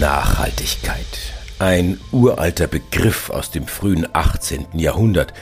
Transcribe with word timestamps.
Nachhaltigkeit. 0.00 1.06
Ein 1.58 1.98
uralter 2.12 2.66
Begriff 2.66 3.30
aus 3.30 3.50
dem 3.50 3.66
frühen 3.66 4.06
18. 4.12 4.66
Jahrhundert. 4.74 5.32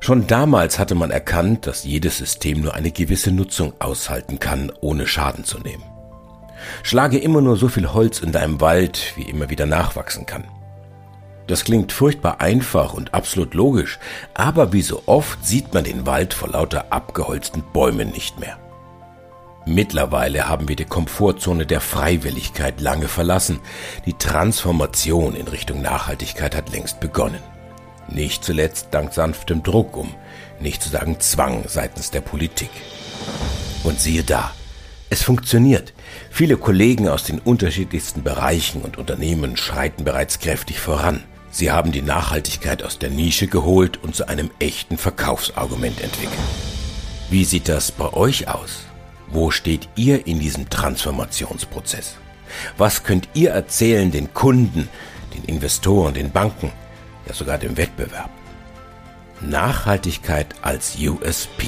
Schon 0.00 0.26
damals 0.26 0.80
hatte 0.80 0.96
man 0.96 1.12
erkannt, 1.12 1.68
dass 1.68 1.84
jedes 1.84 2.18
System 2.18 2.62
nur 2.62 2.74
eine 2.74 2.90
gewisse 2.90 3.30
Nutzung 3.30 3.74
aushalten 3.78 4.40
kann, 4.40 4.72
ohne 4.80 5.06
Schaden 5.06 5.44
zu 5.44 5.60
nehmen. 5.60 5.84
Schlage 6.82 7.18
immer 7.18 7.40
nur 7.40 7.56
so 7.56 7.68
viel 7.68 7.92
Holz 7.92 8.18
in 8.18 8.32
deinem 8.32 8.60
Wald, 8.60 9.12
wie 9.14 9.30
immer 9.30 9.50
wieder 9.50 9.66
nachwachsen 9.66 10.26
kann. 10.26 10.44
Das 11.46 11.62
klingt 11.62 11.92
furchtbar 11.92 12.40
einfach 12.40 12.92
und 12.92 13.14
absolut 13.14 13.54
logisch, 13.54 14.00
aber 14.34 14.72
wie 14.72 14.82
so 14.82 15.04
oft 15.06 15.46
sieht 15.46 15.74
man 15.74 15.84
den 15.84 16.06
Wald 16.06 16.34
vor 16.34 16.48
lauter 16.48 16.86
abgeholzten 16.90 17.62
Bäumen 17.72 18.10
nicht 18.10 18.40
mehr. 18.40 18.58
Mittlerweile 19.68 20.48
haben 20.48 20.68
wir 20.68 20.76
die 20.76 20.84
Komfortzone 20.84 21.66
der 21.66 21.80
Freiwilligkeit 21.80 22.80
lange 22.80 23.08
verlassen. 23.08 23.58
Die 24.06 24.12
Transformation 24.12 25.34
in 25.34 25.48
Richtung 25.48 25.82
Nachhaltigkeit 25.82 26.54
hat 26.54 26.70
längst 26.70 27.00
begonnen. 27.00 27.42
Nicht 28.08 28.44
zuletzt 28.44 28.88
dank 28.92 29.12
sanftem 29.12 29.64
Druck, 29.64 29.96
um 29.96 30.14
nicht 30.60 30.84
zu 30.84 30.88
sagen 30.88 31.18
Zwang 31.18 31.64
seitens 31.66 32.12
der 32.12 32.20
Politik. 32.20 32.70
Und 33.82 34.00
siehe 34.00 34.22
da, 34.22 34.52
es 35.10 35.24
funktioniert. 35.24 35.94
Viele 36.30 36.56
Kollegen 36.56 37.08
aus 37.08 37.24
den 37.24 37.40
unterschiedlichsten 37.40 38.22
Bereichen 38.22 38.82
und 38.82 38.98
Unternehmen 38.98 39.56
schreiten 39.56 40.04
bereits 40.04 40.38
kräftig 40.38 40.78
voran. 40.78 41.24
Sie 41.50 41.72
haben 41.72 41.90
die 41.90 42.02
Nachhaltigkeit 42.02 42.84
aus 42.84 43.00
der 43.00 43.10
Nische 43.10 43.48
geholt 43.48 43.96
und 44.00 44.14
zu 44.14 44.28
einem 44.28 44.50
echten 44.60 44.96
Verkaufsargument 44.96 46.00
entwickelt. 46.00 46.38
Wie 47.30 47.44
sieht 47.44 47.68
das 47.68 47.90
bei 47.90 48.12
euch 48.12 48.46
aus? 48.46 48.86
Wo 49.28 49.50
steht 49.50 49.88
ihr 49.96 50.26
in 50.26 50.40
diesem 50.40 50.68
Transformationsprozess? 50.70 52.16
Was 52.76 53.02
könnt 53.02 53.28
ihr 53.34 53.50
erzählen 53.50 54.10
den 54.10 54.32
Kunden, 54.32 54.88
den 55.34 55.44
Investoren, 55.44 56.14
den 56.14 56.30
Banken, 56.30 56.72
ja 57.26 57.34
sogar 57.34 57.58
dem 57.58 57.76
Wettbewerb? 57.76 58.30
Nachhaltigkeit 59.40 60.54
als 60.62 60.96
USP. 60.98 61.66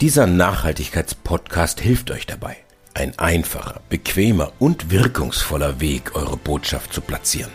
Dieser 0.00 0.26
Nachhaltigkeitspodcast 0.26 1.80
hilft 1.80 2.10
euch 2.10 2.26
dabei, 2.26 2.58
ein 2.94 3.18
einfacher, 3.18 3.80
bequemer 3.88 4.52
und 4.58 4.90
wirkungsvoller 4.90 5.80
Weg, 5.80 6.14
eure 6.14 6.36
Botschaft 6.36 6.92
zu 6.92 7.00
platzieren. 7.00 7.50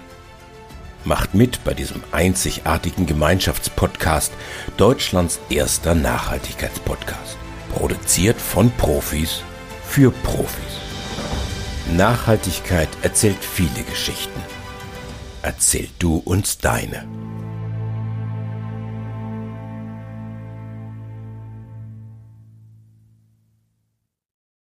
Macht 1.03 1.33
mit 1.33 1.63
bei 1.63 1.73
diesem 1.73 2.03
einzigartigen 2.11 3.05
Gemeinschaftspodcast, 3.05 4.33
Deutschlands 4.77 5.39
erster 5.49 5.95
Nachhaltigkeitspodcast. 5.95 7.40
Produziert 7.71 8.39
von 8.39 8.69
Profis 8.71 9.41
für 9.83 10.11
Profis. 10.11 10.79
Nachhaltigkeit 11.95 12.89
erzählt 13.01 13.43
viele 13.43 13.83
Geschichten. 13.89 14.39
Erzähl 15.41 15.87
du 15.97 16.17
uns 16.17 16.57
deine. 16.57 17.05